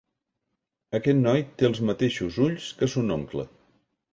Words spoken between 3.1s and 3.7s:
oncle.